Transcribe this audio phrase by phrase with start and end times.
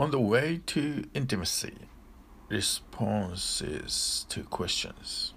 [0.00, 1.74] On the way to intimacy,
[2.48, 5.34] responses to questions.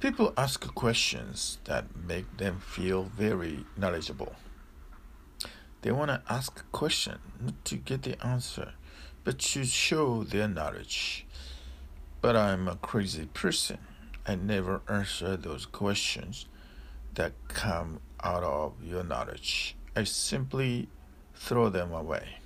[0.00, 4.34] People ask questions that make them feel very knowledgeable.
[5.82, 8.72] They want to ask a question not to get the answer,
[9.22, 11.26] but to show their knowledge.
[12.22, 13.80] But I'm a crazy person.
[14.26, 16.46] I never answer those questions
[17.16, 19.76] that come out of your knowledge.
[19.94, 20.88] I simply
[21.44, 22.36] throw them away.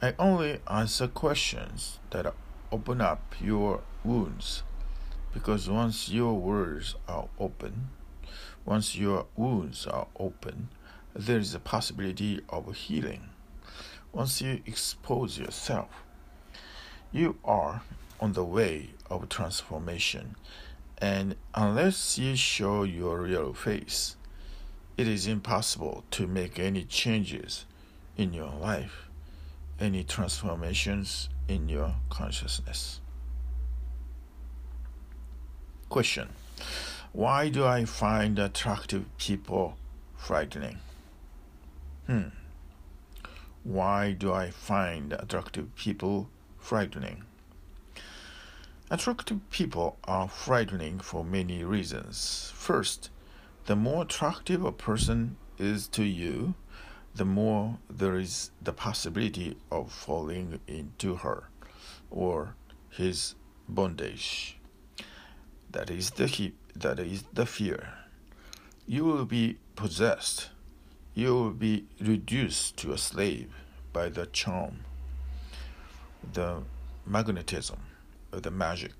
[0.00, 2.34] I only answer questions that
[2.72, 4.62] open up your wounds
[5.34, 7.90] because once your words are open,
[8.64, 10.68] once your wounds are open,
[11.12, 13.28] there is a possibility of healing.
[14.12, 16.04] Once you expose yourself,
[17.12, 17.82] you are
[18.18, 20.36] on the way of transformation,
[20.98, 24.16] and unless you show your real face,
[24.96, 27.66] it is impossible to make any changes
[28.16, 29.08] in your life,
[29.80, 33.00] any transformations in your consciousness.
[35.88, 36.28] Question
[37.12, 39.76] Why do I find attractive people
[40.16, 40.78] frightening?
[42.06, 42.28] Hmm.
[43.62, 47.24] Why do I find attractive people frightening?
[48.90, 52.52] Attractive people are frightening for many reasons.
[52.54, 53.08] First,
[53.64, 56.54] the more attractive a person is to you,
[57.14, 61.44] the more there is the possibility of falling into her
[62.10, 62.56] or
[62.90, 63.34] his
[63.68, 64.56] bondage.
[65.70, 67.94] That is the he- that is the fear.
[68.86, 70.50] You will be possessed.
[71.14, 73.54] You will be reduced to a slave
[73.92, 74.84] by the charm,
[76.32, 76.62] the
[77.06, 77.78] magnetism,
[78.32, 78.94] the magic.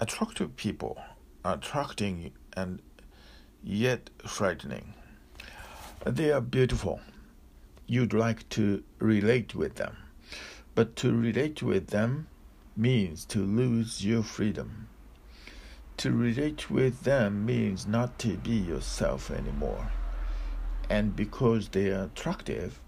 [0.00, 1.00] Attractive people
[1.44, 2.82] are attracting and
[3.62, 4.94] yet frightening.
[6.06, 7.00] They are beautiful.
[7.86, 9.96] You'd like to relate with them,
[10.74, 12.28] but to relate with them
[12.76, 14.88] means to lose your freedom.
[15.98, 19.90] To relate with them means not to be yourself anymore.
[20.88, 22.80] And because they are attractive,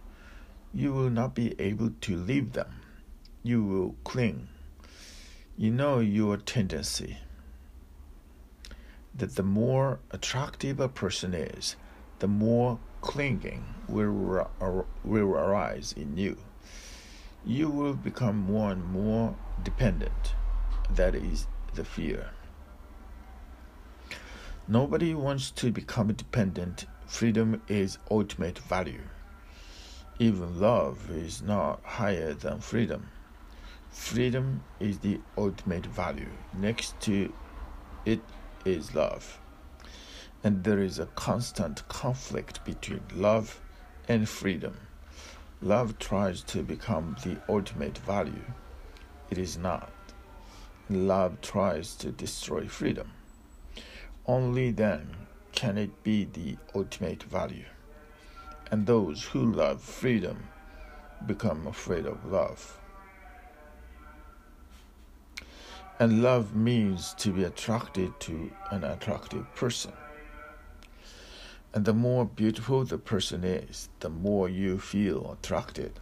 [0.72, 2.80] you will not be able to leave them.
[3.42, 4.48] You will cling.
[5.56, 7.18] You know your tendency
[9.14, 11.74] that the more attractive a person is,
[12.20, 14.48] the more clinging will,
[15.04, 16.36] will arise in you.
[17.44, 20.34] You will become more and more dependent.
[20.94, 22.30] That is the fear.
[24.68, 26.86] Nobody wants to become dependent.
[27.06, 29.02] Freedom is ultimate value.
[30.18, 33.08] Even love is not higher than freedom.
[33.90, 36.28] Freedom is the ultimate value.
[36.56, 37.32] Next to
[38.04, 38.20] it
[38.64, 39.40] is love.
[40.42, 43.60] And there is a constant conflict between love
[44.08, 44.76] and freedom.
[45.60, 48.44] Love tries to become the ultimate value.
[49.28, 49.92] It is not.
[50.88, 53.12] Love tries to destroy freedom.
[54.26, 55.14] Only then
[55.52, 57.66] can it be the ultimate value.
[58.70, 60.44] And those who love freedom
[61.26, 62.78] become afraid of love.
[65.98, 69.92] And love means to be attracted to an attractive person.
[71.72, 76.00] And the more beautiful the person is, the more you feel attracted.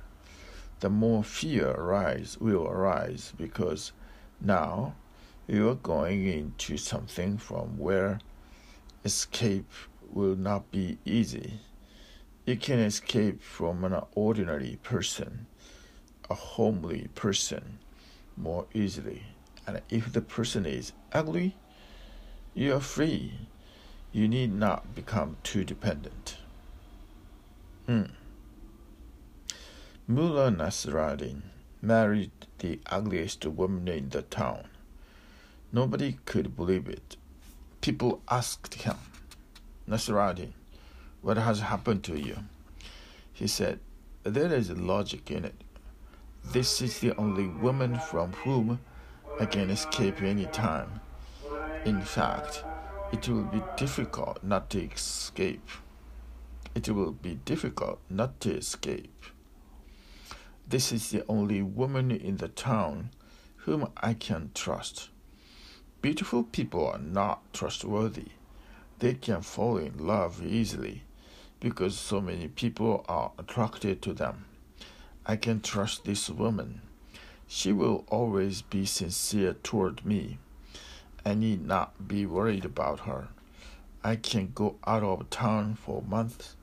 [0.81, 3.93] The more fear arise will arise because
[4.41, 4.95] now
[5.47, 8.21] you are going into something from where
[9.05, 9.71] escape
[10.11, 11.61] will not be easy.
[12.47, 15.47] You can escape from an ordinary person,
[16.31, 17.79] a homely person,
[18.37, 19.25] more easily
[19.69, 21.55] and if the person is ugly,
[22.55, 23.35] you are free.
[24.13, 26.39] You need not become too dependent.
[27.87, 28.05] Hmm.
[30.07, 31.43] Mullah Nasruddin
[31.83, 34.65] married the ugliest woman in the town.
[35.73, 37.17] Nobody could believe it.
[37.81, 38.97] People asked him,
[39.87, 40.53] Nasruddin,
[41.21, 42.39] what has happened to you?
[43.33, 43.79] He said,
[44.25, 45.55] There is logic in it.
[46.45, 48.81] This is the only woman from whom
[49.39, 51.01] I can escape any time.
[51.85, 52.65] In fact,
[53.13, 55.69] it will be difficult not to escape.
[56.75, 59.25] It will be difficult not to escape.
[60.69, 63.11] This is the only woman in the town
[63.59, 65.09] whom I can trust.
[66.03, 68.33] Beautiful people are not trustworthy.
[68.99, 71.05] They can fall in love easily
[71.61, 74.45] because so many people are attracted to them.
[75.25, 76.83] I can trust this woman.
[77.47, 80.39] She will always be sincere toward me.
[81.29, 83.29] I need not be worried about her.
[84.03, 86.57] I can go out of town for months.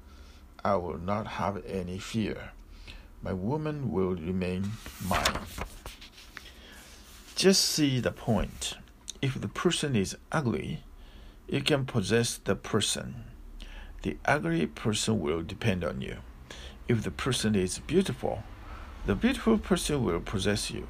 [0.64, 2.50] I will not have any fear.
[3.22, 4.72] My woman will remain
[5.08, 5.38] mine.
[7.36, 8.74] Just see the point.
[9.22, 10.84] If the person is ugly,
[11.48, 13.26] you can possess the person.
[14.02, 16.18] The ugly person will depend on you.
[16.88, 18.42] If the person is beautiful,
[19.06, 20.88] the beautiful person will possess you.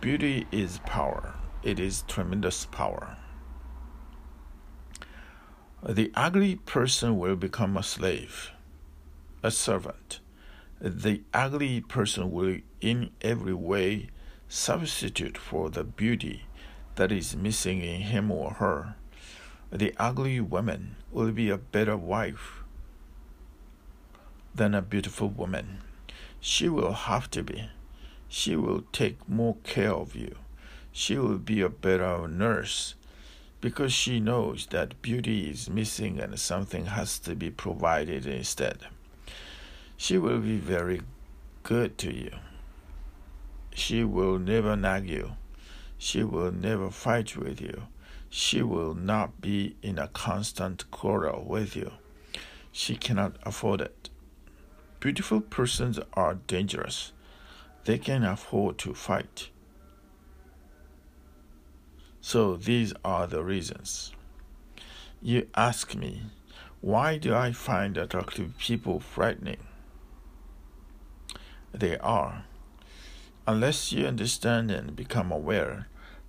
[0.00, 3.16] Beauty is power, it is tremendous power.
[5.82, 8.50] The ugly person will become a slave,
[9.42, 10.20] a servant.
[10.78, 14.10] The ugly person will, in every way,
[14.46, 16.44] substitute for the beauty
[16.96, 18.96] that is missing in him or her.
[19.72, 22.62] The ugly woman will be a better wife
[24.54, 25.78] than a beautiful woman.
[26.40, 27.70] She will have to be.
[28.28, 30.36] She will take more care of you.
[30.96, 32.94] She will be a better nurse
[33.60, 38.86] because she knows that beauty is missing and something has to be provided instead.
[39.96, 41.02] She will be very
[41.64, 42.30] good to you.
[43.74, 45.32] She will never nag you.
[45.98, 47.88] She will never fight with you.
[48.30, 51.90] She will not be in a constant quarrel with you.
[52.70, 54.10] She cannot afford it.
[55.00, 57.10] Beautiful persons are dangerous.
[57.84, 59.48] They can afford to fight.
[62.26, 64.14] So these are the reasons.
[65.20, 66.22] You ask me,
[66.80, 69.58] why do I find attractive people frightening?
[71.74, 72.46] They are.
[73.46, 75.88] Unless you understand and become aware,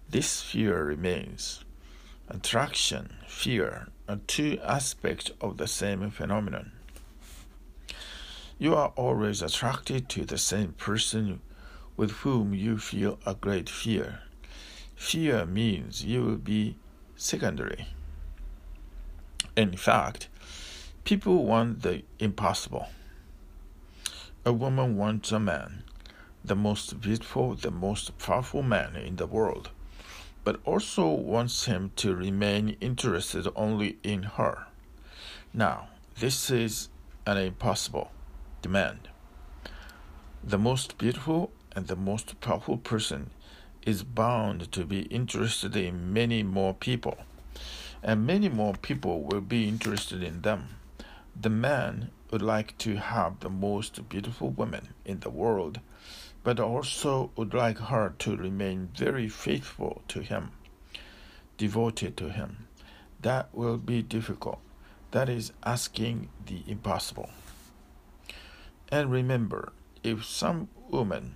[0.10, 1.64] this fear remains.
[2.28, 6.74] Attraction, fear are two aspects of the same phenomenon.
[8.60, 11.40] You are always attracted to the same person
[11.96, 14.25] with whom you feel a great fear.
[14.96, 16.78] Fear means you will be
[17.16, 17.88] secondary.
[19.56, 20.28] In fact,
[21.04, 22.88] people want the impossible.
[24.46, 25.84] A woman wants a man
[26.46, 29.72] the most beautiful, the most powerful man in the world,
[30.44, 34.68] but also wants him to remain interested only in her.
[35.54, 35.88] Now,
[36.20, 36.90] this is
[37.26, 38.12] an impossible
[38.62, 39.10] demand.
[40.44, 43.32] The most beautiful and the most powerful person
[43.86, 47.18] is bound to be interested in many more people,
[48.04, 50.76] and many more people will be interested in them.
[51.40, 55.80] The man would like to have the most beautiful woman in the world
[56.46, 60.52] but also would like her to remain very faithful to him,
[61.58, 62.68] devoted to him.
[63.20, 64.60] That will be difficult.
[65.10, 67.32] That is asking the impossible.
[68.90, 69.74] And remember,
[70.04, 71.34] if some woman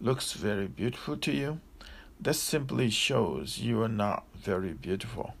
[0.00, 1.60] looks very beautiful to you,
[2.20, 5.34] that simply shows you are not very beautiful.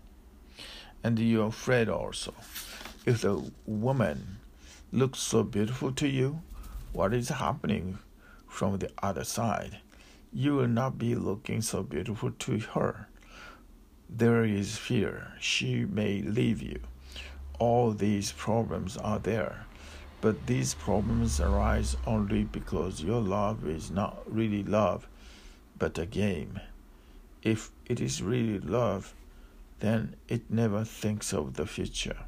[1.02, 2.34] And you're afraid also.
[3.04, 4.38] If the woman
[4.92, 6.40] looks so beautiful to you,
[6.92, 7.98] what is happening
[8.48, 9.78] from the other side,
[10.32, 13.08] you will not be looking so beautiful to her.
[14.08, 16.80] There is fear she may leave you.
[17.58, 19.66] All these problems are there,
[20.20, 25.08] but these problems arise only because your love is not really love,
[25.78, 26.60] but a game.
[27.42, 29.14] If it is really love,
[29.80, 32.18] then it never thinks of the future.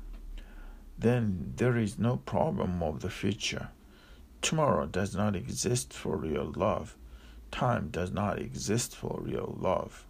[0.98, 3.70] Then there is no problem of the future
[4.42, 6.96] Tomorrow does not exist for real love.
[7.50, 10.06] Time does not exist for real love.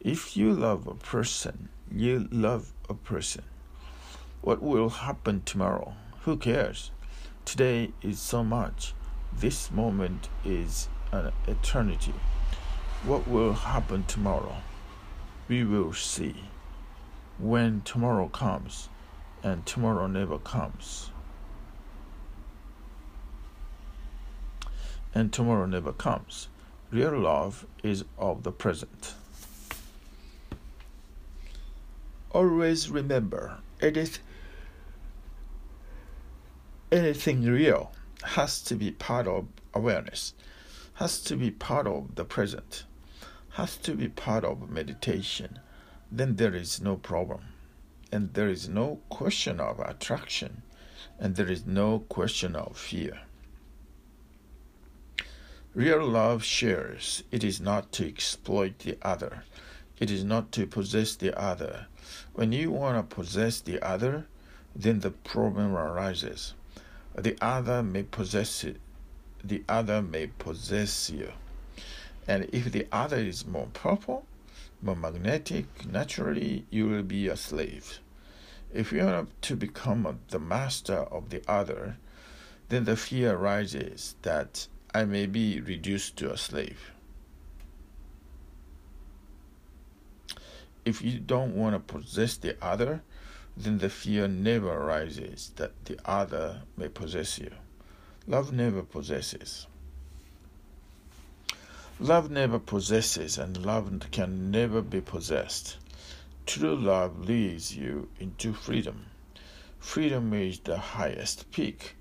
[0.00, 3.42] If you love a person, you love a person.
[4.42, 5.94] What will happen tomorrow?
[6.22, 6.92] Who cares?
[7.44, 8.94] Today is so much.
[9.32, 12.14] This moment is an eternity.
[13.06, 14.56] What will happen tomorrow?
[15.48, 16.34] We will see.
[17.38, 18.88] When tomorrow comes,
[19.42, 21.10] and tomorrow never comes.
[25.14, 26.48] and tomorrow never comes.
[26.90, 29.14] Real love is of the present.
[32.32, 34.18] Always remember, it is
[36.90, 37.92] anything real
[38.24, 40.34] has to be part of awareness,
[40.94, 42.84] has to be part of the present,
[43.54, 45.60] has to be part of meditation.
[46.10, 47.42] Then there is no problem,
[48.10, 50.62] and there is no question of attraction,
[51.20, 53.20] and there is no question of fear.
[55.72, 57.22] Real love shares.
[57.30, 59.44] It is not to exploit the other.
[60.00, 61.86] It is not to possess the other.
[62.32, 64.26] When you want to possess the other,
[64.74, 66.54] then the problem arises.
[67.16, 68.80] The other may possess it.
[69.44, 71.32] The other may possess you.
[72.26, 74.26] And if the other is more powerful,
[74.80, 77.98] more magnetic, naturally you will be a slave.
[78.72, 81.96] If you want to become the master of the other,
[82.68, 86.90] then the fear arises that I may be reduced to a slave.
[90.84, 93.02] If you don't want to possess the other,
[93.56, 97.50] then the fear never arises that the other may possess you.
[98.26, 99.66] Love never possesses.
[102.00, 105.76] Love never possesses, and love can never be possessed.
[106.44, 109.06] True love leads you into freedom.
[109.78, 111.94] Freedom is the highest peak,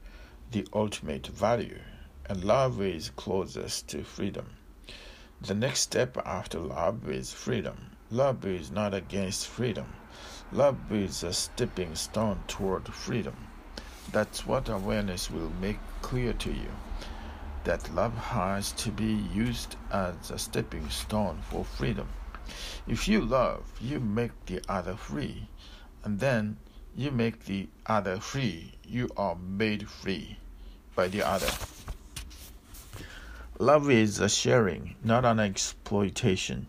[0.50, 1.79] the ultimate value,
[2.25, 4.47] and love is closest to freedom.
[5.39, 7.91] The next step after love is freedom.
[8.09, 9.93] Love is not against freedom.
[10.51, 13.35] Love is a stepping stone toward freedom.
[14.12, 16.71] That's what awareness will make clear to you.
[17.63, 22.10] That love has to be used as a stepping stone for freedom.
[22.88, 25.48] If you love, you make the other free,
[26.03, 26.58] and then
[26.96, 28.74] you make the other free.
[28.86, 30.38] You are made free
[30.93, 31.50] by the other.
[33.60, 36.67] Love is a sharing, not an exploitation.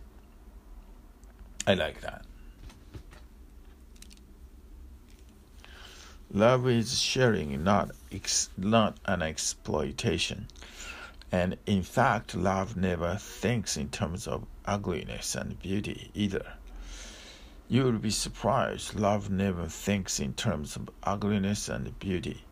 [1.67, 2.25] I like that.
[6.33, 10.47] Love is sharing, not ex- not an exploitation.
[11.35, 16.53] And in fact, love never thinks in terms of ugliness and beauty either.
[17.67, 22.45] You will be surprised, love never thinks in terms of ugliness and beauty.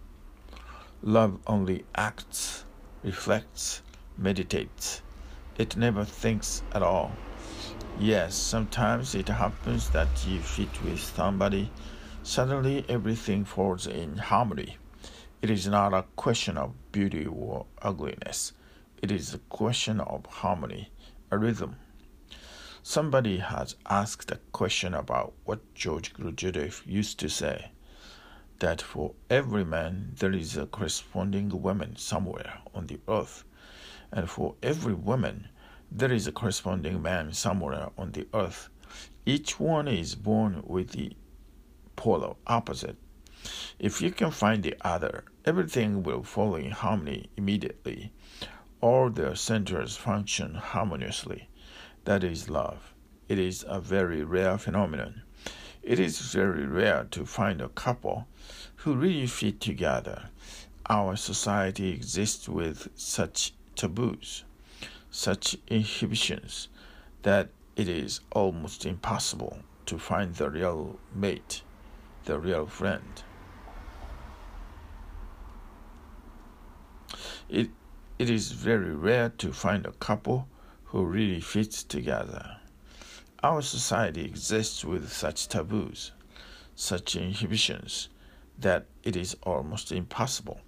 [1.01, 2.65] Love only acts,
[3.05, 3.83] reflects,
[4.19, 5.01] meditates.
[5.59, 7.12] It never thinks at all.
[8.01, 11.71] Yes, sometimes it happens that you fit with somebody,
[12.25, 14.77] suddenly everything falls in harmony.
[15.41, 18.55] It is not a question of beauty or ugliness,
[19.02, 20.88] it is a question of harmony,
[21.32, 21.75] a rhythm.
[22.85, 27.73] Somebody has asked a question about what George Gurdjieff used to say
[28.61, 33.42] that for every man there is a corresponding woman somewhere on the earth,
[34.12, 35.49] and for every woman
[35.90, 38.68] there is a corresponding man somewhere on the earth.
[39.26, 41.16] Each one is born with the
[41.97, 42.97] polar opposite.
[43.80, 48.12] If you can find the other, everything will fall in harmony immediately.
[48.83, 51.49] All their centers function harmoniously.
[52.05, 52.93] That is love.
[53.31, 55.23] It is a very rare phenomenon.
[55.83, 58.29] It is very rare to find a couple
[58.85, 60.29] who really fit together.
[60.91, 64.45] Our society exists with such taboos
[65.12, 66.69] such inhibitions
[67.23, 71.62] that it is almost impossible to find the real mate,
[72.25, 73.23] the real friend.
[77.49, 77.69] It,
[78.23, 80.47] it is very rare to find a couple
[80.85, 82.59] who really fits together.
[83.43, 86.12] Our society exists with such taboos,
[86.76, 88.11] such inhibitions,
[88.57, 90.61] that it is almost impossible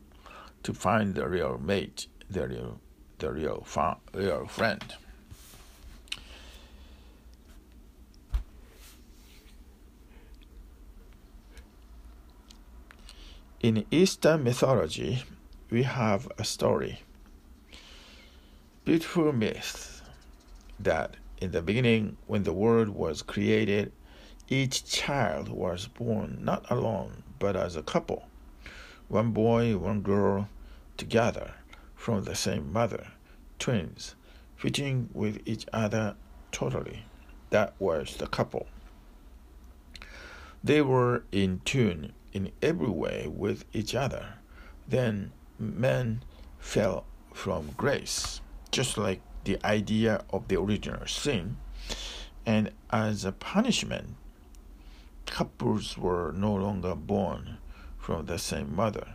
[0.65, 2.81] to find the real mate, the real
[3.19, 4.83] the real, fa- real friend.
[13.61, 15.23] In Eastern mythology,
[15.71, 16.99] we have a story,
[18.85, 20.03] beautiful myth,
[20.79, 23.91] that in the beginning, when the world was created,
[24.49, 28.29] each child was born not alone, but as a couple,
[29.09, 30.51] one boy, one girl,
[30.99, 31.55] together
[31.95, 33.07] from the same mother,
[33.59, 34.17] twins,
[34.55, 36.15] fitting with each other
[36.53, 37.05] totally.
[37.49, 38.67] That was the couple.
[40.63, 44.35] They were in tune in every way with each other.
[44.87, 46.23] Then men
[46.59, 48.43] fell from grace,
[48.75, 51.57] just like the idea of the original sin.
[52.45, 54.17] And as a punishment,
[55.27, 57.59] couples were no longer born
[57.99, 59.07] from the same mother.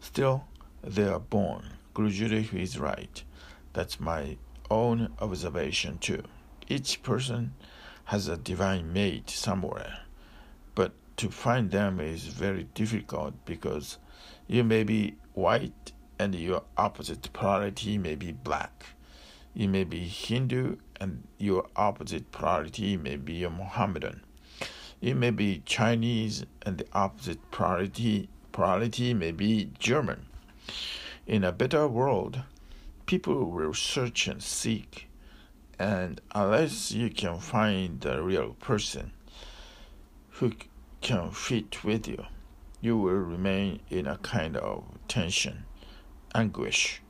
[0.00, 0.44] Still,
[0.82, 3.22] they are born Gurdjieff is right.
[3.72, 4.36] That's my
[4.70, 6.24] own observation too.
[6.66, 7.54] Each person
[8.06, 10.00] has a divine mate somewhere,
[10.74, 13.98] but to find them is very difficult because
[14.48, 18.86] you may be white and your opposite polarity may be black.
[19.54, 24.22] You may be Hindu and your opposite priority may be a Mohammedan.
[25.00, 30.26] You may be Chinese and the opposite priority polarity may be German.
[31.26, 32.42] In a better world,
[33.06, 35.08] people will search and seek,
[35.78, 39.12] and unless you can find the real person
[40.30, 40.52] who
[41.00, 42.24] can fit with you,
[42.80, 45.64] you will remain in a kind of tension,
[46.34, 47.00] anguish.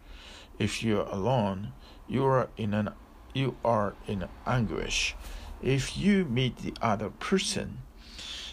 [0.58, 1.72] If you're alone,
[2.08, 2.90] you are in an
[3.32, 5.16] you are in anguish.
[5.62, 7.78] If you meet the other person,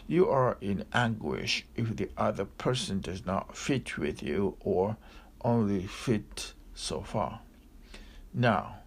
[0.07, 4.97] you are in anguish if the other person does not fit with you or
[5.43, 7.41] only fit so far.
[8.33, 8.77] Now,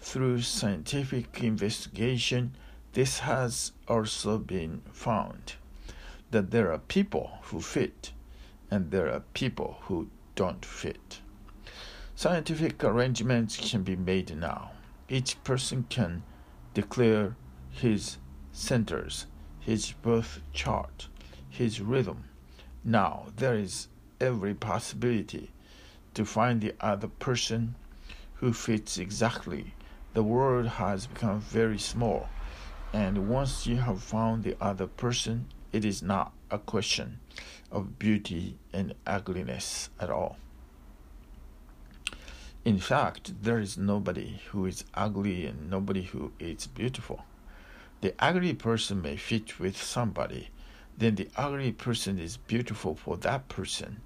[0.00, 2.56] through scientific investigation,
[2.92, 5.54] this has also been found
[6.30, 8.12] that there are people who fit
[8.70, 11.20] and there are people who don't fit.
[12.16, 14.70] Scientific arrangements can be made now.
[15.08, 16.22] Each person can
[16.72, 17.34] declare
[17.70, 18.18] his
[18.52, 19.26] centers,
[19.58, 21.08] his birth chart,
[21.50, 22.24] his rhythm.
[22.84, 23.88] Now there is
[24.20, 25.50] every possibility
[26.14, 27.74] to find the other person
[28.34, 29.74] who fits exactly.
[30.12, 32.28] The world has become very small,
[32.92, 37.18] and once you have found the other person, it is not a question
[37.72, 40.36] of beauty and ugliness at all.
[42.64, 47.22] In fact, there is nobody who is ugly and nobody who is beautiful.
[48.00, 50.48] The ugly person may fit with somebody,
[50.96, 54.00] then the ugly person is beautiful for that person.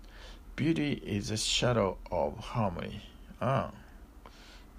[0.56, 3.02] Beauty is a shadow of harmony.
[3.40, 3.70] Ah.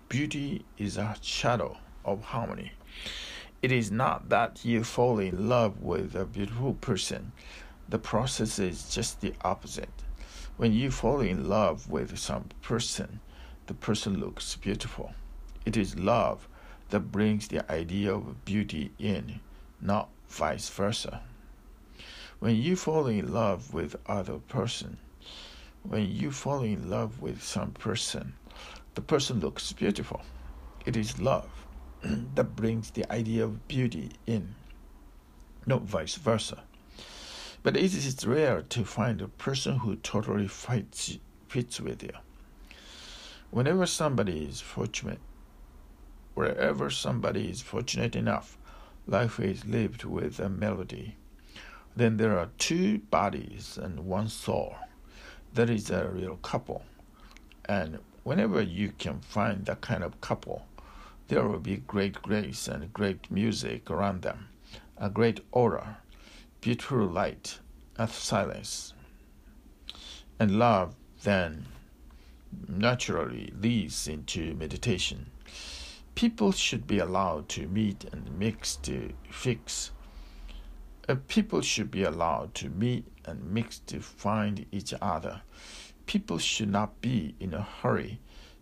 [0.09, 2.73] Beauty is a shadow of harmony.
[3.61, 7.31] It is not that you fall in love with a beautiful person.
[7.87, 10.03] The process is just the opposite.
[10.57, 13.21] When you fall in love with some person,
[13.69, 15.13] the person looks beautiful.
[15.63, 16.47] It is love
[16.89, 19.41] that brings the idea of beauty in,
[19.79, 21.21] not vice versa.
[22.39, 24.97] When you fall in love with other person,
[25.83, 28.33] when you fall in love with some person,
[28.95, 30.23] the person looks beautiful.
[30.87, 31.51] It is love
[32.33, 34.55] that brings the idea of beauty in,
[35.67, 36.63] not vice versa.
[37.61, 42.13] But it is rare to find a person who totally fits, fits with you.
[43.51, 45.19] Whenever somebody is fortunate,
[46.35, 48.59] wherever somebody is fortunate enough,
[49.07, 51.15] life is lived with a melody.
[51.95, 54.75] Then there are two bodies and one soul.
[55.55, 56.83] That is a real couple.
[57.65, 60.67] And whenever you can find that kind of couple,
[61.27, 64.49] there will be great grace and great music around them,
[64.95, 65.97] a great aura,
[66.61, 67.57] beautiful light,
[67.97, 68.93] and silence.
[70.39, 71.65] And love then
[72.67, 75.27] naturally leads into meditation.
[76.15, 79.91] People should be allowed to meet and mix to fix.
[81.07, 85.41] Uh, people should be allowed to meet and mix to find each other.
[86.05, 88.19] People should not be in a hurry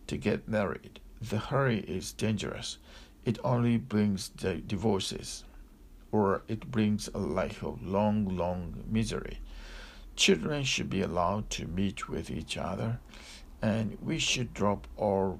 [0.08, 1.00] to get married.
[1.22, 2.78] The hurry is dangerous.
[3.26, 5.44] It only brings the divorces,
[6.12, 9.40] or it brings a life of long, long misery.
[10.16, 13.00] Children should be allowed to meet with each other
[13.62, 15.40] and we should drop all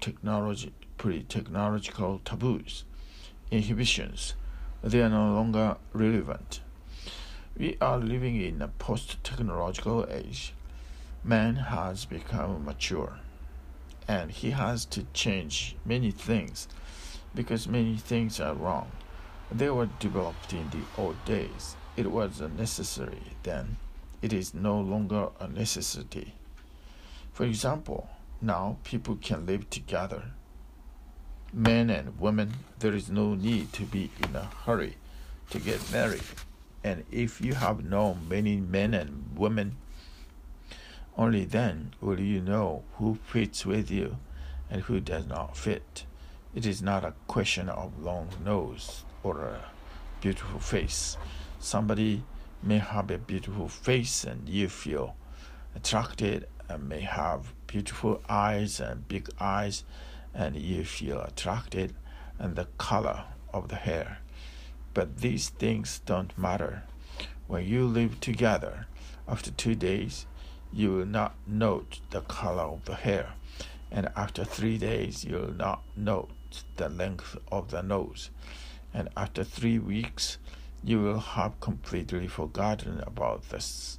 [0.00, 2.84] technology, pre-technological taboos,
[3.50, 4.34] inhibitions.
[4.82, 6.60] They are no longer relevant.
[7.56, 10.54] We are living in a post-technological age.
[11.24, 13.18] Man has become mature,
[14.06, 16.68] and he has to change many things
[17.34, 18.92] because many things are wrong.
[19.50, 21.74] They were developed in the old days.
[21.96, 23.76] It was necessary then.
[24.22, 26.34] It is no longer a necessity.
[27.38, 28.10] For example,
[28.42, 30.32] now people can live together.
[31.52, 34.96] Men and women, there is no need to be in a hurry
[35.50, 36.24] to get married.
[36.82, 39.76] And if you have known many men and women,
[41.16, 44.16] only then will you know who fits with you
[44.68, 46.06] and who does not fit.
[46.56, 49.60] It is not a question of long nose or a
[50.20, 51.16] beautiful face.
[51.60, 52.24] Somebody
[52.64, 55.14] may have a beautiful face and you feel
[55.76, 59.84] attracted may have beautiful eyes and big eyes,
[60.34, 61.94] and you feel attracted,
[62.38, 64.18] and the color of the hair.
[64.92, 66.82] But these things don't matter.
[67.46, 68.86] When you live together,
[69.26, 70.26] after two days,
[70.72, 73.34] you will not note the color of the hair,
[73.90, 76.30] and after three days, you will not note
[76.76, 78.30] the length of the nose,
[78.92, 80.38] and after three weeks,
[80.84, 83.97] you will have completely forgotten about this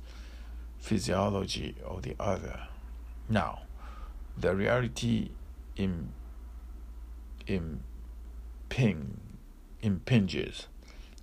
[0.79, 2.67] physiology of the other.
[3.27, 3.63] Now,
[4.37, 5.29] the reality
[5.75, 6.09] in,
[7.47, 9.19] imping,
[9.81, 10.67] impinges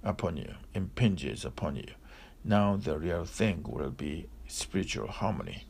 [0.05, 1.89] upon you, impinges upon you.
[2.45, 5.65] Now, the real thing will be spiritual harmony.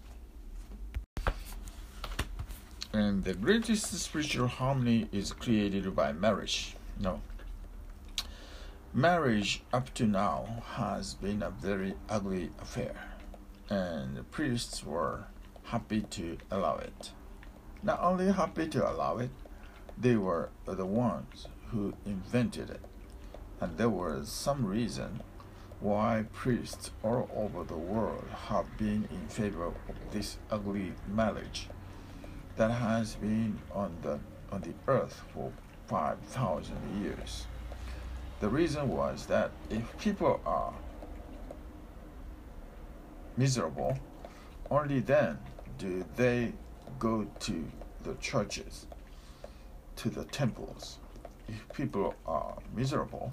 [2.92, 6.75] And the greatest spiritual harmony is created by marriage.
[6.99, 7.20] No.
[8.92, 13.15] Marriage up to now has been a very ugly affair
[13.68, 15.24] and the priests were
[15.64, 17.12] happy to allow it.
[17.83, 19.31] Not only happy to allow it,
[19.98, 22.81] they were the ones who invented it.
[23.61, 25.22] And there was some reason
[25.81, 29.74] why priests all over the world have been in favor of
[30.11, 31.68] this ugly marriage
[32.57, 34.18] that has been on the
[34.50, 35.52] on the earth for
[35.88, 37.46] 5000 years
[38.40, 40.72] the reason was that if people are
[43.37, 43.99] miserable
[44.70, 45.38] only then
[45.79, 46.53] do they
[46.99, 47.64] go to
[48.03, 48.87] the churches
[49.96, 50.99] to the temples
[51.49, 53.33] if people are miserable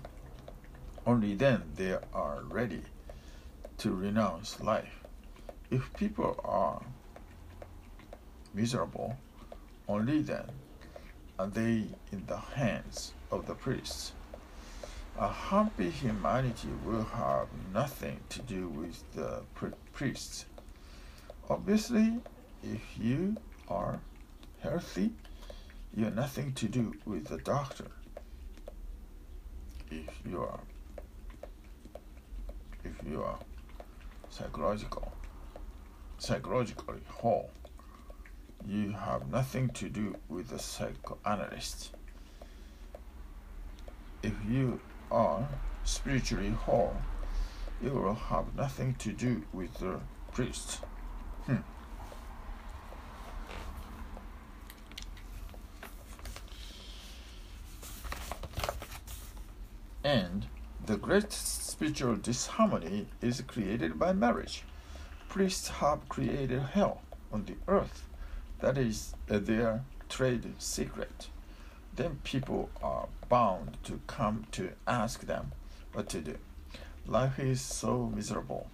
[1.06, 2.82] only then they are ready
[3.78, 5.04] to renounce life.
[5.70, 6.82] If people are
[8.54, 9.18] miserable,
[9.90, 10.46] only then
[11.38, 14.14] are they in the hands of the priests.
[15.20, 19.44] A happy humanity will have nothing to do with the
[19.94, 20.46] priests.
[21.50, 22.20] Obviously,
[22.64, 24.00] if you are
[24.60, 25.12] healthy,
[25.96, 27.92] you have nothing to do with the doctor.
[29.92, 30.60] If you are
[32.84, 33.38] if you are
[34.30, 35.12] psychological,
[36.18, 37.52] psychologically whole,
[38.66, 41.92] you have nothing to do with the psychoanalyst.
[44.24, 44.80] If you
[45.14, 45.48] are
[45.84, 46.96] spiritually whole,
[47.82, 50.00] you will have nothing to do with the
[50.32, 50.80] priest.
[51.46, 51.58] Hmm.
[60.04, 60.48] And
[60.86, 64.64] the great spiritual disharmony is created by marriage.
[65.30, 68.08] Priests have created hell on the earth.
[68.60, 71.28] That is their trade secret.
[71.96, 75.52] Then people are bound to come to ask them
[75.94, 76.38] what to do.
[77.06, 78.68] Life is so miserable.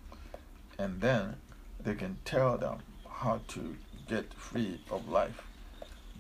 [0.77, 1.35] And then
[1.83, 2.79] they can tell them
[3.09, 3.75] how to
[4.07, 5.41] get free of life.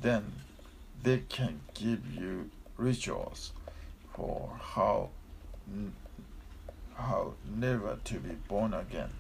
[0.01, 0.31] Then
[1.01, 3.53] they can give you rituals
[4.13, 5.09] for how
[6.95, 9.11] how never to be born again,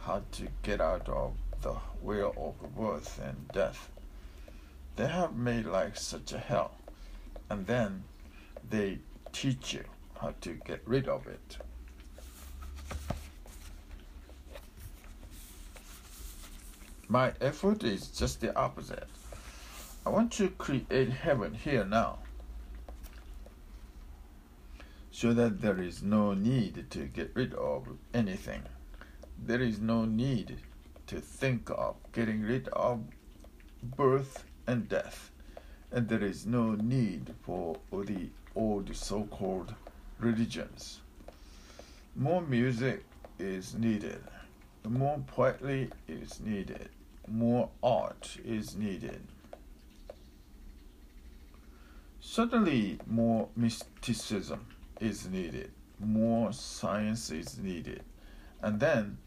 [0.00, 3.88] how to get out of the wheel of birth and death.
[4.96, 6.72] They have made life such a hell,
[7.50, 8.04] and then
[8.68, 8.98] they
[9.32, 9.84] teach you
[10.20, 11.58] how to get rid of it.
[17.08, 19.08] My effort is just the opposite.
[20.06, 22.18] I want to create heaven here now
[25.10, 28.62] so that there is no need to get rid of anything.
[29.38, 30.56] There is no need
[31.06, 33.04] to think of getting rid of
[33.80, 35.30] birth and death,
[35.94, 39.72] and there is no need for the old so called
[40.18, 40.98] religions.
[42.16, 43.04] More music
[43.38, 44.20] is needed,
[44.84, 46.88] more poetry is needed,
[47.28, 49.22] more art is needed.
[52.20, 54.66] Certainly, more mysticism
[55.00, 58.02] is needed, more science is needed,
[58.60, 59.18] and then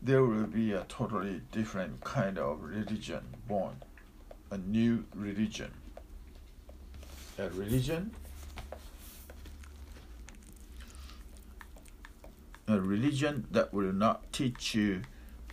[0.00, 3.82] there will be a totally different kind of religion born,
[4.52, 5.72] a new religion.
[7.38, 8.12] A religion,
[12.68, 15.02] a religion that will not teach you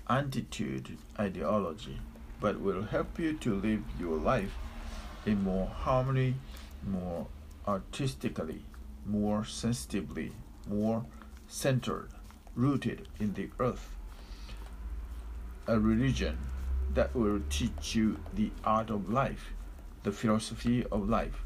[0.07, 1.99] attitude ideology,
[2.39, 4.53] but will help you to live your life
[5.25, 6.35] in more harmony,
[6.85, 7.27] more
[7.67, 8.63] artistically
[9.05, 10.31] more sensitively,
[10.67, 11.05] more
[11.47, 12.09] centered,
[12.55, 13.89] rooted in the earth.
[15.67, 16.37] A religion
[16.93, 19.53] that will teach you the art of life,
[20.03, 21.43] the philosophy of life,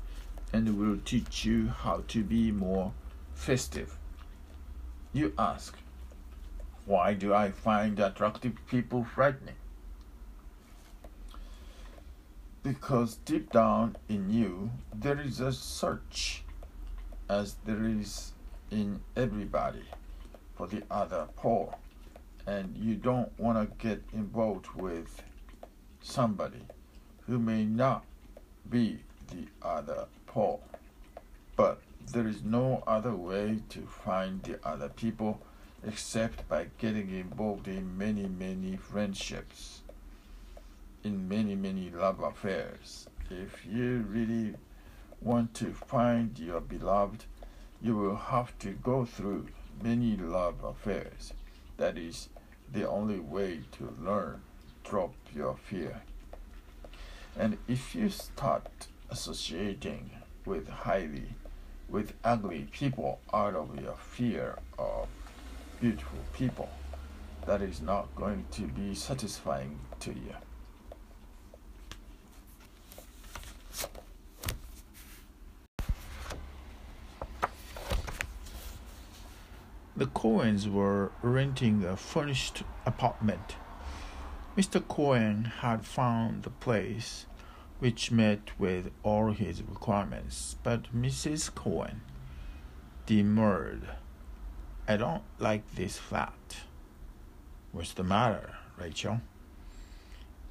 [0.55, 2.93] and will teach you how to be more
[3.33, 3.97] festive.
[5.11, 5.77] You ask,
[6.85, 9.57] why do I find attractive people frightening?
[12.63, 16.45] Because deep down in you, there is a search
[17.27, 18.31] as there is
[18.71, 19.83] in everybody
[20.55, 21.75] for the other pole
[22.47, 25.21] and you don't want to get involved with
[25.99, 26.61] somebody
[27.27, 28.05] who may not
[28.69, 30.61] be the other pole
[31.55, 35.41] but there is no other way to find the other people
[35.87, 39.81] except by getting involved in many many friendships
[41.03, 44.53] in many many love affairs if you really
[45.21, 47.25] want to find your beloved,
[47.81, 49.47] you will have to go through
[49.81, 51.33] many love affairs.
[51.77, 52.29] That is
[52.71, 54.41] the only way to learn.
[54.83, 56.03] Drop your fear.
[57.37, 58.67] And if you start
[59.09, 60.11] associating
[60.45, 61.29] with highly,
[61.89, 65.07] with ugly people out of your fear of
[65.81, 66.69] beautiful people,
[67.45, 70.35] that is not going to be satisfying to you.
[79.97, 83.55] The Cohens were renting a furnished apartment.
[84.57, 84.85] Mr.
[84.85, 87.25] Cohen had found the place
[87.79, 91.53] which met with all his requirements, but Mrs.
[91.53, 92.01] Cohen
[93.05, 93.83] demurred.
[94.87, 96.57] I don't like this flat.
[97.71, 99.21] What's the matter, Rachel?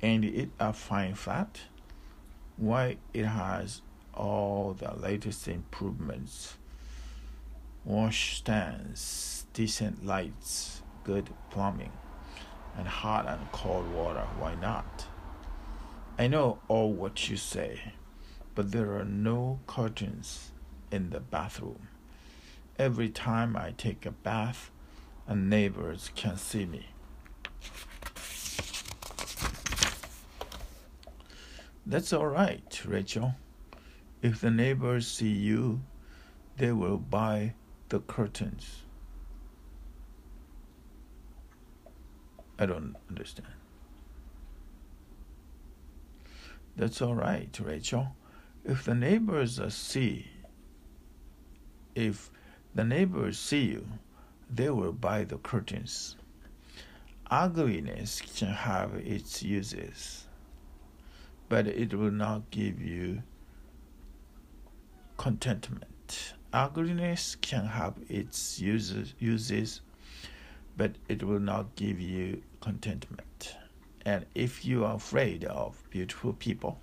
[0.02, 1.60] Ain't it a fine flat?
[2.56, 3.80] Why, it has
[4.12, 6.56] all the latest improvements
[7.84, 11.92] washstands, decent lights, good plumbing,
[12.78, 14.26] and hot and cold water.
[14.38, 15.06] Why not?
[16.16, 17.92] I know all what you say,
[18.54, 20.52] but there are no curtains
[20.92, 21.88] in the bathroom.
[22.78, 24.70] Every time I take a bath,
[25.26, 26.86] and neighbors can see me.
[31.86, 33.34] That's all right, Rachel.
[34.22, 35.82] If the neighbors see you,
[36.56, 37.54] they will buy
[37.88, 38.82] the curtains.
[42.58, 43.48] I don't understand.
[46.76, 48.16] That's all right, Rachel.
[48.64, 50.28] If the neighbors uh, see,
[51.94, 52.30] if
[52.74, 53.86] the neighbors see you,
[54.50, 56.16] they will buy the curtains.
[57.30, 60.26] Ugliness can have its uses,
[61.48, 63.22] but it will not give you
[65.16, 66.34] contentment.
[66.52, 69.80] Ugliness can have its uses, uses,
[70.76, 73.56] but it will not give you contentment.
[74.04, 76.78] And if you are afraid of beautiful people,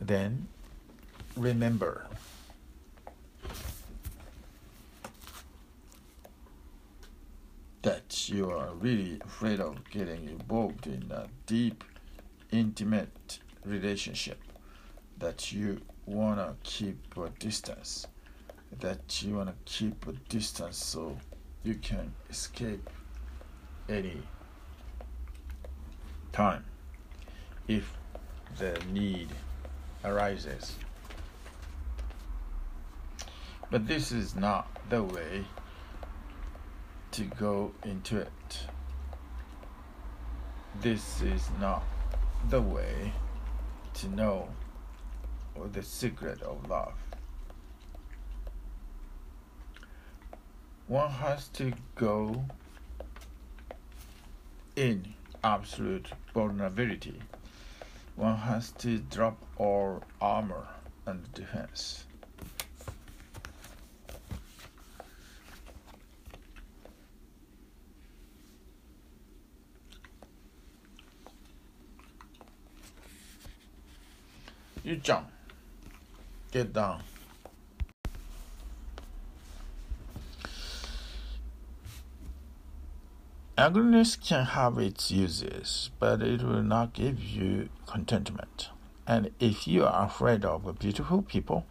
[0.00, 0.48] then
[1.36, 2.06] remember
[7.82, 11.84] that you are really afraid of getting involved in a deep,
[12.50, 14.38] intimate relationship,
[15.18, 18.06] that you want to keep a distance,
[18.80, 21.16] that you want to keep a distance so
[21.64, 22.88] you can escape
[23.88, 24.22] any
[26.32, 26.64] time
[27.68, 27.96] if
[28.58, 29.28] the need
[30.04, 30.76] arises.
[33.70, 35.44] But this is not the way
[37.12, 38.66] to go into it.
[40.80, 41.84] This is not
[42.48, 43.12] the way
[43.94, 44.48] to know
[45.72, 46.94] the secret of love.
[50.86, 52.44] One has to go
[54.76, 55.14] in
[55.44, 57.20] absolute vulnerability.
[58.16, 60.66] One has to drop all armor
[61.06, 62.04] and defense.
[74.84, 75.28] You jump.
[76.50, 77.02] Get down.
[83.62, 88.70] Ugliness can have its uses, but it will not give you contentment.
[89.06, 91.64] And if you are afraid of beautiful people,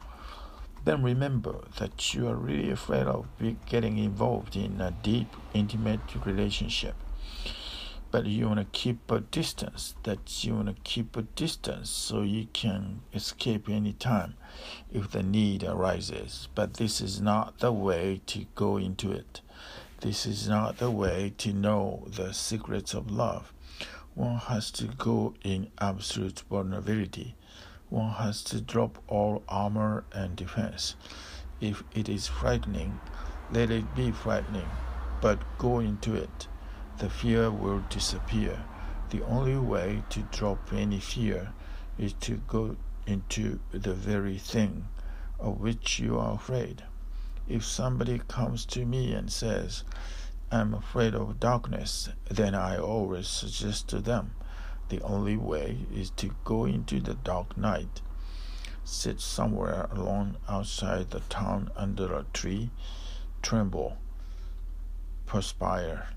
[0.86, 3.26] then remember that you are really afraid of
[3.66, 6.96] getting involved in a deep, intimate relationship.
[8.10, 12.22] But you want to keep a distance, that you want to keep a distance so
[12.22, 14.36] you can escape any time
[14.94, 16.48] if the need arises.
[16.56, 19.42] But this is not the way to go into it.
[20.02, 23.54] This is not the way to know the secrets of love.
[24.16, 27.36] One has to go in absolute vulnerability.
[27.90, 30.96] One has to drop all armor and defense.
[31.60, 33.00] If it is frightening,
[33.52, 34.70] let it be frightening,
[35.22, 36.48] but go into it.
[36.98, 38.66] The fear will disappear.
[39.12, 41.54] The only way to drop any fear
[42.00, 44.88] is to go into the very thing
[45.40, 46.86] of which you are afraid.
[47.54, 49.84] If somebody comes to me and says,
[50.54, 54.36] I'm afraid of darkness, then I always suggest to them
[54.88, 58.00] the only way is to go into the dark night,
[58.86, 62.72] sit somewhere alone outside the town under a tree,
[63.42, 63.98] tremble,
[65.26, 66.08] perspire,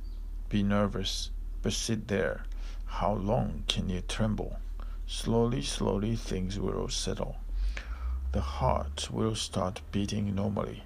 [0.48, 2.44] be nervous, but sit there.
[2.84, 4.60] How long can you tremble?
[5.08, 7.38] Slowly, slowly, things will settle.
[8.30, 10.84] The heart will start beating normally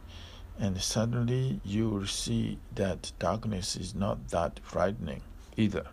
[0.59, 5.23] and suddenly you will see that darkness is not that frightening
[5.57, 5.87] either.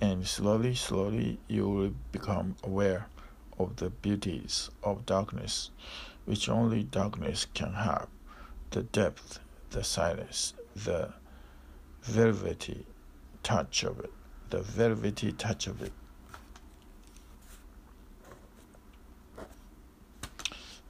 [0.00, 3.08] And slowly, slowly, you will become aware
[3.58, 5.70] of the beauties of darkness,
[6.24, 8.08] which only darkness can have
[8.70, 9.38] the depth,
[9.70, 11.12] the silence, the
[12.02, 12.84] velvety
[13.42, 14.12] touch of it,
[14.50, 15.92] the velvety touch of it.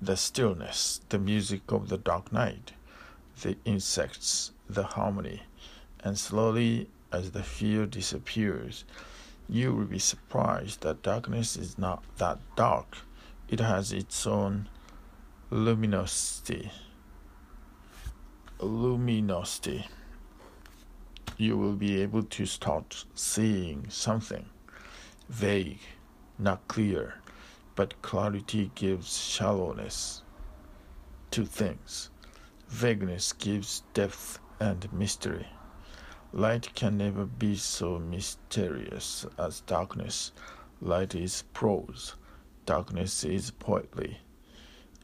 [0.01, 2.73] The stillness, the music of the dark night,
[3.43, 5.43] the insects, the harmony,
[6.05, 8.85] and slowly, as the fear disappears,
[9.49, 12.99] you will be surprised that darkness is not that dark.
[13.49, 14.69] It has its own
[15.51, 16.73] luminosity.
[18.59, 19.87] Luminosity.
[21.39, 24.47] You will be able to start seeing something
[25.29, 25.81] vague,
[26.39, 27.15] not clear,
[27.77, 30.23] but clarity gives shallowness
[31.31, 32.11] to things.
[32.69, 35.47] Vagueness gives depth and mystery.
[36.33, 40.33] Light can never be so mysterious as darkness.
[40.81, 42.17] Light is prose,
[42.65, 44.19] darkness is poetry.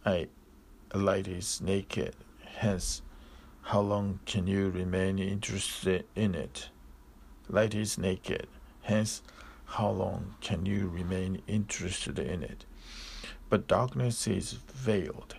[0.04, 0.28] I,
[0.94, 3.02] light is naked, hence,
[3.62, 6.68] how long can you remain interested in it?
[7.48, 8.48] Light is naked,
[8.82, 9.22] hence,
[9.72, 12.66] how long can you remain interested in it?
[13.48, 15.36] But darkness is veiled.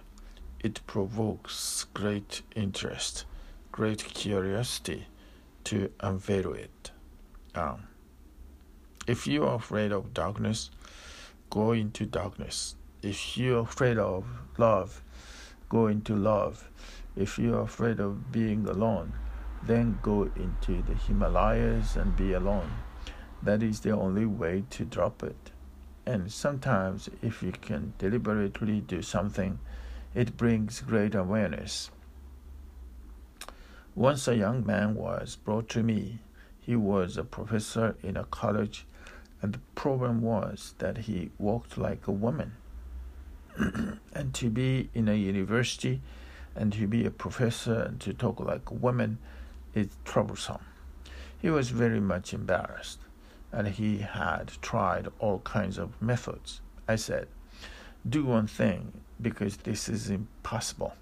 [0.60, 3.26] It provokes great interest,
[3.72, 5.06] great curiosity
[5.66, 6.90] to unveil it.
[7.54, 7.84] Um,
[9.06, 10.72] if you are afraid of darkness,
[11.52, 12.76] go into darkness.
[13.04, 14.26] If you're afraid of
[14.58, 15.04] love,
[15.70, 16.72] go into love.
[17.16, 19.14] If you're afraid of being alone,
[19.62, 22.72] then go into the Himalayas and be alone.
[23.44, 25.52] That is the only way to drop it.
[26.06, 29.60] And sometimes, if you can deliberately do something,
[30.16, 31.92] it brings great awareness.
[33.96, 36.20] Once a young man was brought to me.
[36.60, 38.86] He was a professor in a college,
[39.42, 42.54] and the problem was that he walked like a woman.
[44.14, 46.02] and to be in a university
[46.56, 49.18] and to be a professor and to talk like a woman
[49.74, 50.62] is troublesome.
[51.38, 53.00] He was very much embarrassed,
[53.54, 56.60] and he had tried all kinds of methods.
[56.88, 57.28] I said,
[58.08, 60.96] Do one thing because this is impossible.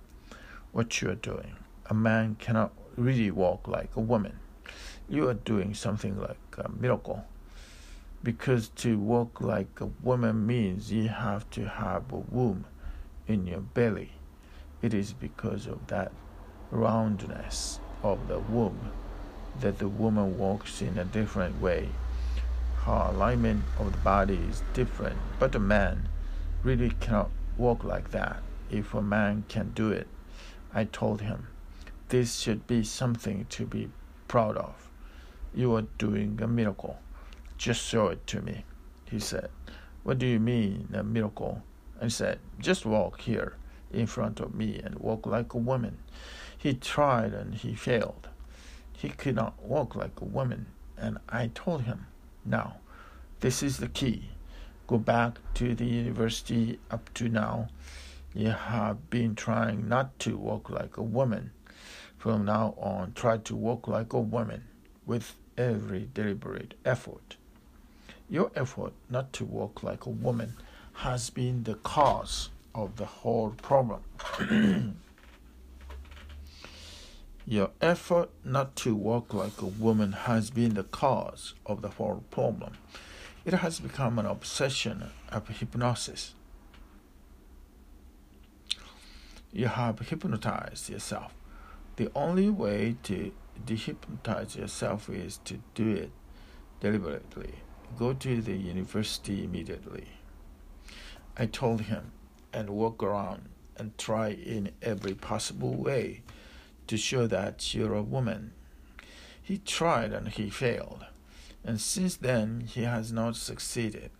[0.74, 1.56] What you are doing.
[1.90, 4.38] A man cannot really walk like a woman.
[5.10, 7.26] You are doing something like a miracle.
[8.22, 12.66] Because to walk like a woman means you have to have a womb
[13.28, 14.12] in your belly.
[14.82, 16.12] It is because of that
[16.70, 18.92] roundness of the womb
[19.62, 21.90] that the woman walks in a different way.
[22.86, 26.10] Her alignment of the body is different, but a man
[26.64, 28.42] really cannot walk like that.
[28.72, 30.08] If a man can do it,
[30.74, 31.48] I told him,
[32.10, 33.90] this should be something to be
[34.28, 34.90] proud of.
[35.54, 36.98] You are doing a miracle.
[37.56, 38.66] Just show it to me.
[39.06, 39.50] He said,
[40.02, 41.62] What do you mean, a miracle?
[42.02, 43.58] I said, Just walk here
[43.92, 46.00] in front of me and walk like a woman.
[46.58, 48.30] He tried and he failed.
[48.92, 50.66] He could not walk like a woman,
[50.98, 52.08] and I told him,
[52.46, 52.78] Now,
[53.40, 54.30] this is the key.
[54.88, 57.70] Go back to the university up to now.
[58.34, 61.52] You have been trying not to walk like a woman
[62.18, 64.64] from now on, try to walk like a woman
[65.06, 67.36] with every deliberate effort.
[68.30, 70.54] Your effort not to walk like a woman
[70.94, 74.04] has been the cause of the whole problem.
[77.46, 82.24] Your effort not to walk like a woman has been the cause of the whole
[82.32, 82.74] problem.
[83.46, 86.36] It has become an obsession of hypnosis.
[89.52, 91.34] You have hypnotized yourself
[92.02, 93.32] the only way to
[93.64, 96.12] dehypnotize yourself is to do it
[96.80, 97.56] deliberately.
[98.00, 100.08] Go to the university immediately.
[101.38, 102.12] I told him,
[102.54, 106.24] and walk around and try in every possible way
[106.88, 108.54] to show that you're a woman.
[109.42, 111.06] He tried and he failed,
[111.64, 114.12] and since then he has not succeeded.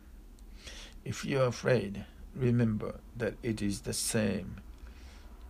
[1.04, 4.58] If you're afraid, remember that it is the same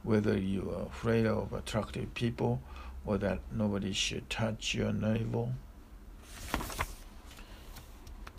[0.04, 2.62] whether you are afraid of attractive people
[3.06, 5.54] or that nobody should touch your navel.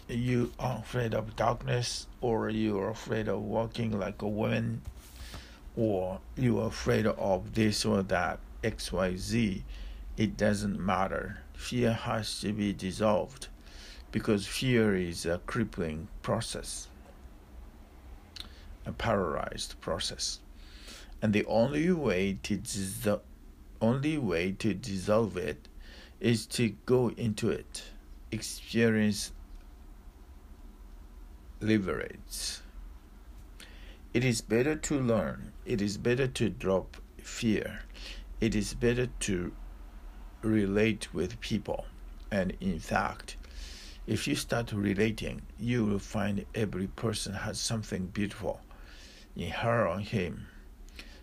[0.08, 4.82] You are afraid of darkness, or you are afraid of walking like a woman,
[5.76, 9.62] or you are afraid of this or that, XYZ.
[10.16, 11.42] It doesn't matter.
[11.54, 13.48] Fear has to be dissolved
[14.10, 16.88] because fear is a crippling process,
[18.84, 20.40] a paralyzed process
[21.22, 23.20] and the only way to dissol-
[23.80, 25.68] only way to dissolve it
[26.18, 27.84] is to go into it,
[28.32, 29.32] experience
[31.60, 32.62] liberates.
[34.12, 35.52] It is better to learn.
[35.64, 37.82] It is better to drop fear.
[38.42, 39.52] It is better to
[40.42, 41.86] relate with people.
[42.32, 43.36] And in fact,
[44.08, 48.60] if you start relating, you will find every person has something beautiful
[49.36, 50.48] in her or him.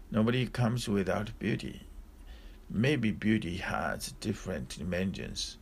[0.09, 1.81] Nobody comes without beauty.
[2.69, 5.57] Maybe beauty has different dimensions.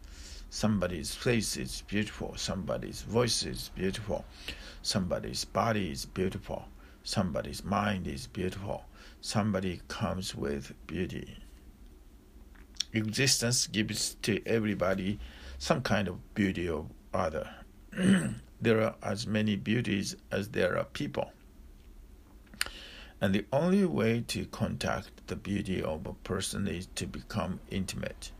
[0.51, 4.25] Somebody's face is beautiful, somebody's voice is beautiful,
[4.83, 6.67] somebody's body is beautiful,
[7.03, 8.85] somebody's mind is beautiful,
[9.21, 11.37] somebody comes with beauty.
[12.97, 15.19] Existence gives to everybody
[15.59, 17.47] some kind of beauty or other.
[18.61, 21.31] there are as many beauties as there are people.
[23.21, 28.31] And the only way to contact the beauty of a person is to become intimate,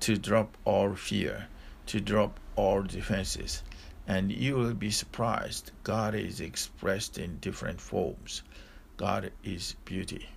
[0.00, 1.46] to drop all fear,
[1.86, 3.62] to drop all defenses,
[4.08, 5.70] and you will be surprised.
[5.84, 8.42] God is expressed in different forms.
[8.96, 10.28] God is beauty.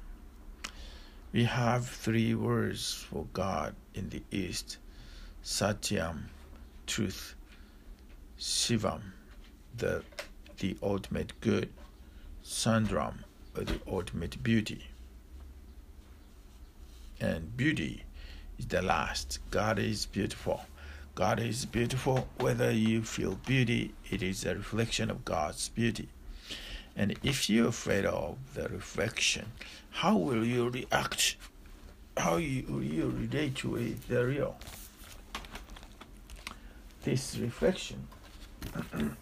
[1.38, 4.80] We have three words for God in the East
[5.44, 6.30] Satyam,
[6.88, 7.36] truth,
[8.40, 9.02] Shivam,
[9.78, 10.04] the,
[10.58, 11.70] the ultimate good,
[12.44, 13.18] Sundram,
[13.54, 14.88] the ultimate beauty.
[17.22, 18.06] And beauty
[18.58, 19.38] is the last.
[19.52, 20.62] God is beautiful.
[21.14, 22.28] God is beautiful.
[22.40, 26.10] Whether you feel beauty, it is a reflection of God's beauty.
[26.98, 29.52] And if you're afraid of the reflection,
[29.92, 31.38] how will you react?
[32.18, 34.58] How you, will you relate with the real?
[37.04, 38.08] This reflection,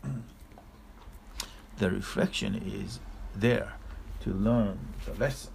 [1.78, 3.02] the reflection is
[3.36, 3.74] there
[4.22, 5.52] to learn the lesson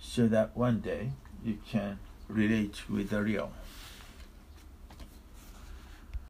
[0.00, 1.12] so that one day
[1.44, 3.52] you can relate with the real.